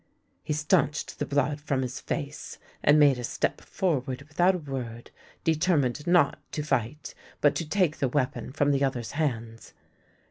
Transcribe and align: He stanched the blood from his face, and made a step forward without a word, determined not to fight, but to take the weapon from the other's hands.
He 0.43 0.53
stanched 0.53 1.19
the 1.19 1.27
blood 1.27 1.61
from 1.61 1.83
his 1.83 1.99
face, 1.99 2.57
and 2.81 2.97
made 2.97 3.19
a 3.19 3.23
step 3.23 3.61
forward 3.61 4.23
without 4.23 4.55
a 4.55 4.57
word, 4.57 5.11
determined 5.43 6.07
not 6.07 6.39
to 6.53 6.63
fight, 6.63 7.13
but 7.39 7.53
to 7.57 7.69
take 7.69 7.97
the 7.97 8.09
weapon 8.09 8.51
from 8.51 8.71
the 8.71 8.83
other's 8.83 9.11
hands. 9.11 9.75